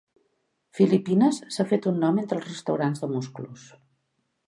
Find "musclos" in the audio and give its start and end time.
3.17-3.73